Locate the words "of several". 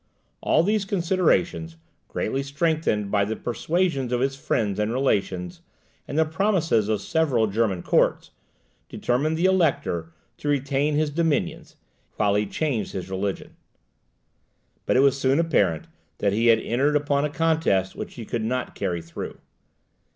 6.89-7.45